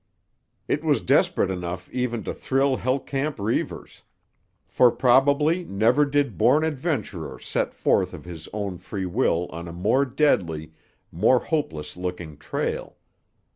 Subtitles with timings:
[0.67, 4.01] It was desperate enough even to thrill Hell Camp Reivers.
[4.67, 9.73] For probably never did born adventurer set forth of his own free will on a
[9.73, 10.73] more deadly,
[11.11, 12.95] more hopeless looking trail.